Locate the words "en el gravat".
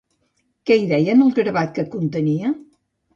1.15-1.75